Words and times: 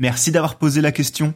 Merci 0.00 0.32
d'avoir 0.32 0.56
posé 0.56 0.80
la 0.80 0.92
question. 0.92 1.34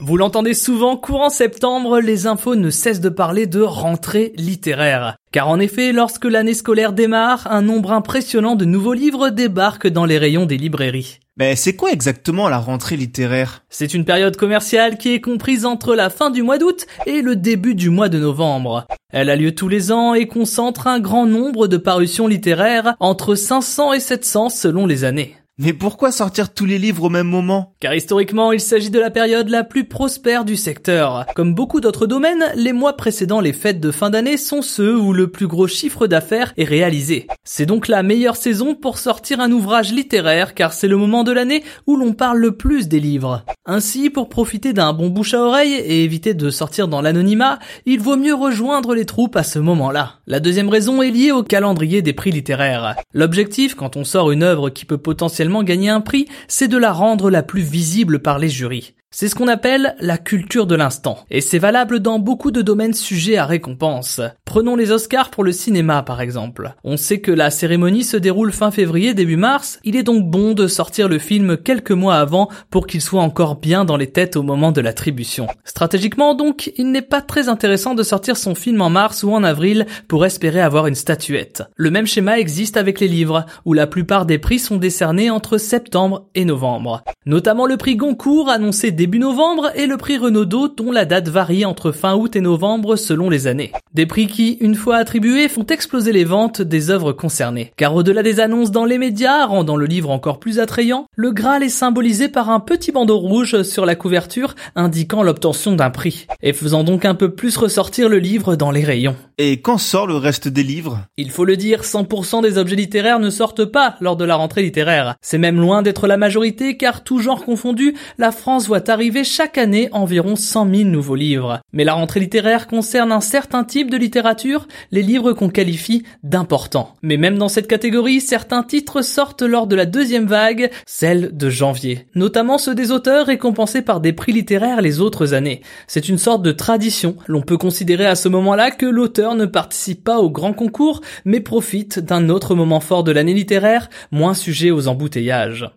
Vous 0.00 0.16
l'entendez 0.16 0.52
souvent, 0.52 0.96
courant 0.96 1.30
septembre, 1.30 2.00
les 2.00 2.26
infos 2.26 2.56
ne 2.56 2.70
cessent 2.70 3.00
de 3.00 3.08
parler 3.08 3.46
de 3.46 3.60
rentrée 3.60 4.32
littéraire. 4.34 5.16
Car 5.30 5.48
en 5.48 5.60
effet, 5.60 5.92
lorsque 5.92 6.24
l'année 6.24 6.54
scolaire 6.54 6.92
démarre, 6.92 7.46
un 7.52 7.62
nombre 7.62 7.92
impressionnant 7.92 8.56
de 8.56 8.64
nouveaux 8.64 8.94
livres 8.94 9.30
débarquent 9.30 9.86
dans 9.86 10.04
les 10.04 10.18
rayons 10.18 10.44
des 10.44 10.56
librairies. 10.56 11.20
Mais 11.36 11.54
c'est 11.54 11.76
quoi 11.76 11.92
exactement 11.92 12.48
la 12.48 12.58
rentrée 12.58 12.96
littéraire? 12.96 13.62
C'est 13.70 13.94
une 13.94 14.04
période 14.04 14.36
commerciale 14.36 14.98
qui 14.98 15.14
est 15.14 15.20
comprise 15.20 15.64
entre 15.64 15.94
la 15.94 16.10
fin 16.10 16.30
du 16.30 16.42
mois 16.42 16.58
d'août 16.58 16.84
et 17.06 17.22
le 17.22 17.36
début 17.36 17.76
du 17.76 17.90
mois 17.90 18.08
de 18.08 18.18
novembre. 18.18 18.88
Elle 19.12 19.30
a 19.30 19.36
lieu 19.36 19.54
tous 19.54 19.68
les 19.68 19.92
ans 19.92 20.14
et 20.14 20.26
concentre 20.26 20.88
un 20.88 20.98
grand 20.98 21.26
nombre 21.26 21.68
de 21.68 21.76
parutions 21.76 22.26
littéraires, 22.26 22.96
entre 22.98 23.36
500 23.36 23.92
et 23.92 24.00
700 24.00 24.48
selon 24.48 24.86
les 24.86 25.04
années. 25.04 25.36
Mais 25.56 25.72
pourquoi 25.72 26.10
sortir 26.10 26.52
tous 26.52 26.64
les 26.64 26.80
livres 26.80 27.04
au 27.04 27.10
même 27.10 27.28
moment? 27.28 27.74
Car 27.78 27.94
historiquement, 27.94 28.50
il 28.50 28.58
s'agit 28.58 28.90
de 28.90 28.98
la 28.98 29.12
période 29.12 29.48
la 29.48 29.62
plus 29.62 29.84
prospère 29.84 30.44
du 30.44 30.56
secteur. 30.56 31.26
Comme 31.36 31.54
beaucoup 31.54 31.80
d'autres 31.80 32.08
domaines, 32.08 32.46
les 32.56 32.72
mois 32.72 32.96
précédant 32.96 33.38
les 33.38 33.52
fêtes 33.52 33.78
de 33.78 33.92
fin 33.92 34.10
d'année 34.10 34.36
sont 34.36 34.62
ceux 34.62 34.98
où 34.98 35.12
le 35.12 35.30
plus 35.30 35.46
gros 35.46 35.68
chiffre 35.68 36.08
d'affaires 36.08 36.52
est 36.56 36.64
réalisé. 36.64 37.28
C'est 37.44 37.66
donc 37.66 37.86
la 37.86 38.02
meilleure 38.02 38.34
saison 38.34 38.74
pour 38.74 38.98
sortir 38.98 39.38
un 39.38 39.52
ouvrage 39.52 39.92
littéraire 39.92 40.54
car 40.54 40.72
c'est 40.72 40.88
le 40.88 40.96
moment 40.96 41.22
de 41.22 41.30
l'année 41.30 41.62
où 41.86 41.94
l'on 41.94 42.14
parle 42.14 42.38
le 42.38 42.56
plus 42.56 42.88
des 42.88 42.98
livres. 42.98 43.44
Ainsi, 43.64 44.10
pour 44.10 44.28
profiter 44.28 44.72
d'un 44.72 44.92
bon 44.92 45.08
bouche 45.08 45.34
à 45.34 45.40
oreille 45.40 45.74
et 45.74 46.02
éviter 46.02 46.34
de 46.34 46.50
sortir 46.50 46.88
dans 46.88 47.00
l'anonymat, 47.00 47.60
il 47.86 48.00
vaut 48.00 48.16
mieux 48.16 48.34
rejoindre 48.34 48.92
les 48.92 49.06
troupes 49.06 49.36
à 49.36 49.44
ce 49.44 49.60
moment-là. 49.60 50.14
La 50.26 50.40
deuxième 50.40 50.68
raison 50.68 51.00
est 51.00 51.12
liée 51.12 51.30
au 51.30 51.44
calendrier 51.44 52.02
des 52.02 52.12
prix 52.12 52.32
littéraires. 52.32 52.96
L'objectif, 53.12 53.76
quand 53.76 53.96
on 53.96 54.02
sort 54.02 54.32
une 54.32 54.42
œuvre 54.42 54.68
qui 54.68 54.84
peut 54.84 54.98
potentiellement 54.98 55.43
gagner 55.62 55.90
un 55.90 56.00
prix, 56.00 56.26
c'est 56.48 56.68
de 56.68 56.78
la 56.78 56.92
rendre 56.92 57.30
la 57.30 57.42
plus 57.42 57.62
visible 57.62 58.20
par 58.20 58.38
les 58.38 58.48
jurys. 58.48 58.94
C'est 59.16 59.28
ce 59.28 59.36
qu'on 59.36 59.46
appelle 59.46 59.94
la 60.00 60.18
culture 60.18 60.66
de 60.66 60.74
l'instant. 60.74 61.18
Et 61.30 61.40
c'est 61.40 61.60
valable 61.60 62.00
dans 62.00 62.18
beaucoup 62.18 62.50
de 62.50 62.62
domaines 62.62 62.94
sujets 62.94 63.36
à 63.36 63.46
récompense. 63.46 64.20
Prenons 64.44 64.74
les 64.74 64.90
Oscars 64.90 65.30
pour 65.30 65.44
le 65.44 65.52
cinéma 65.52 66.02
par 66.02 66.20
exemple. 66.20 66.74
On 66.82 66.96
sait 66.96 67.20
que 67.20 67.30
la 67.30 67.50
cérémonie 67.50 68.02
se 68.02 68.16
déroule 68.16 68.50
fin 68.50 68.72
février, 68.72 69.14
début 69.14 69.36
mars. 69.36 69.78
Il 69.84 69.94
est 69.94 70.02
donc 70.02 70.28
bon 70.28 70.52
de 70.52 70.66
sortir 70.66 71.08
le 71.08 71.20
film 71.20 71.56
quelques 71.56 71.92
mois 71.92 72.16
avant 72.16 72.48
pour 72.70 72.88
qu'il 72.88 73.00
soit 73.00 73.22
encore 73.22 73.54
bien 73.54 73.84
dans 73.84 73.96
les 73.96 74.10
têtes 74.10 74.34
au 74.34 74.42
moment 74.42 74.72
de 74.72 74.80
l'attribution. 74.80 75.46
Stratégiquement 75.62 76.34
donc, 76.34 76.72
il 76.76 76.90
n'est 76.90 77.00
pas 77.00 77.22
très 77.22 77.48
intéressant 77.48 77.94
de 77.94 78.02
sortir 78.02 78.36
son 78.36 78.56
film 78.56 78.82
en 78.82 78.90
mars 78.90 79.22
ou 79.22 79.32
en 79.32 79.44
avril 79.44 79.86
pour 80.08 80.26
espérer 80.26 80.60
avoir 80.60 80.88
une 80.88 80.96
statuette. 80.96 81.62
Le 81.76 81.92
même 81.92 82.08
schéma 82.08 82.40
existe 82.40 82.76
avec 82.76 82.98
les 82.98 83.06
livres, 83.06 83.46
où 83.64 83.74
la 83.74 83.86
plupart 83.86 84.26
des 84.26 84.38
prix 84.38 84.58
sont 84.58 84.76
décernés 84.76 85.30
entre 85.30 85.56
septembre 85.56 86.26
et 86.34 86.44
novembre. 86.44 87.04
Notamment 87.26 87.64
le 87.64 87.78
prix 87.78 87.96
Goncourt 87.96 88.50
annoncé 88.50 88.90
début 88.90 89.18
novembre 89.18 89.70
et 89.76 89.86
le 89.86 89.96
prix 89.96 90.18
Renaudot 90.18 90.68
dont 90.68 90.92
la 90.92 91.06
date 91.06 91.28
varie 91.28 91.64
entre 91.64 91.90
fin 91.90 92.14
août 92.14 92.36
et 92.36 92.42
novembre 92.42 92.96
selon 92.96 93.30
les 93.30 93.46
années. 93.46 93.72
Des 93.94 94.06
prix 94.06 94.26
qui, 94.26 94.58
une 94.60 94.74
fois 94.74 94.96
attribués, 94.96 95.48
font 95.48 95.66
exploser 95.66 96.10
les 96.10 96.24
ventes 96.24 96.60
des 96.60 96.90
œuvres 96.90 97.12
concernées. 97.12 97.70
Car 97.76 97.94
au-delà 97.94 98.24
des 98.24 98.40
annonces 98.40 98.72
dans 98.72 98.84
les 98.84 98.98
médias, 98.98 99.46
rendant 99.46 99.76
le 99.76 99.86
livre 99.86 100.10
encore 100.10 100.40
plus 100.40 100.58
attrayant, 100.58 101.06
le 101.14 101.30
Graal 101.30 101.62
est 101.62 101.68
symbolisé 101.68 102.28
par 102.28 102.50
un 102.50 102.58
petit 102.58 102.90
bandeau 102.90 103.18
rouge 103.18 103.62
sur 103.62 103.86
la 103.86 103.94
couverture 103.94 104.56
indiquant 104.74 105.22
l'obtention 105.22 105.76
d'un 105.76 105.90
prix, 105.90 106.26
et 106.42 106.52
faisant 106.52 106.82
donc 106.82 107.04
un 107.04 107.14
peu 107.14 107.36
plus 107.36 107.56
ressortir 107.56 108.08
le 108.08 108.18
livre 108.18 108.56
dans 108.56 108.72
les 108.72 108.82
rayons. 108.82 109.14
Et 109.38 109.60
quand 109.60 109.78
sort 109.78 110.08
le 110.08 110.16
reste 110.16 110.48
des 110.48 110.64
livres? 110.64 111.00
Il 111.16 111.30
faut 111.30 111.44
le 111.44 111.56
dire, 111.56 111.82
100% 111.82 112.42
des 112.42 112.58
objets 112.58 112.76
littéraires 112.76 113.20
ne 113.20 113.30
sortent 113.30 113.64
pas 113.64 113.94
lors 114.00 114.16
de 114.16 114.24
la 114.24 114.34
rentrée 114.34 114.62
littéraire. 114.62 115.14
C'est 115.22 115.38
même 115.38 115.60
loin 115.60 115.82
d'être 115.82 116.08
la 116.08 116.16
majorité 116.16 116.76
car 116.76 117.04
tout 117.04 117.20
genre 117.20 117.44
confondu, 117.44 117.94
la 118.18 118.32
France 118.32 118.66
voit 118.66 118.90
arriver 118.90 119.22
chaque 119.22 119.58
année 119.58 119.88
environ 119.92 120.34
100 120.34 120.74
000 120.74 120.88
nouveaux 120.88 121.14
livres. 121.14 121.60
Mais 121.72 121.84
la 121.84 121.94
rentrée 121.94 122.20
littéraire 122.20 122.66
concerne 122.66 123.10
un 123.12 123.20
certain 123.20 123.62
de 123.90 123.96
littérature, 123.96 124.66
les 124.90 125.02
livres 125.02 125.32
qu'on 125.32 125.48
qualifie 125.48 126.04
d'importants. 126.22 126.94
Mais 127.02 127.16
même 127.16 127.38
dans 127.38 127.48
cette 127.48 127.68
catégorie, 127.68 128.20
certains 128.20 128.62
titres 128.62 129.02
sortent 129.02 129.42
lors 129.42 129.66
de 129.66 129.76
la 129.76 129.86
deuxième 129.86 130.26
vague, 130.26 130.70
celle 130.86 131.36
de 131.36 131.50
janvier. 131.50 132.06
Notamment 132.14 132.58
ceux 132.58 132.74
des 132.74 132.90
auteurs 132.90 133.26
récompensés 133.26 133.82
par 133.82 134.00
des 134.00 134.12
prix 134.12 134.32
littéraires 134.32 134.82
les 134.82 135.00
autres 135.00 135.34
années. 135.34 135.62
C'est 135.86 136.08
une 136.08 136.18
sorte 136.18 136.42
de 136.42 136.52
tradition. 136.52 137.16
L'on 137.26 137.42
peut 137.42 137.58
considérer 137.58 138.06
à 138.06 138.14
ce 138.14 138.28
moment-là 138.28 138.70
que 138.70 138.86
l'auteur 138.86 139.34
ne 139.34 139.46
participe 139.46 140.04
pas 140.04 140.18
au 140.18 140.30
grand 140.30 140.52
concours, 140.52 141.00
mais 141.24 141.40
profite 141.40 141.98
d'un 141.98 142.28
autre 142.28 142.54
moment 142.54 142.80
fort 142.80 143.04
de 143.04 143.12
l'année 143.12 143.34
littéraire, 143.34 143.90
moins 144.10 144.34
sujet 144.34 144.70
aux 144.70 144.88
embouteillages. 144.88 145.70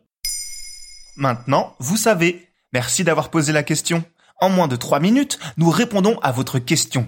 Maintenant, 1.18 1.74
vous 1.80 1.98
savez. 1.98 2.48
Merci 2.74 3.04
d'avoir 3.04 3.32
posé 3.32 3.54
la 3.54 3.64
question. 3.64 4.04
En 4.40 4.50
moins 4.50 4.68
de 4.68 4.76
3 4.76 5.00
minutes, 5.00 5.40
nous 5.58 5.72
répondons 5.72 6.20
à 6.22 6.32
votre 6.32 6.60
question. 6.60 7.08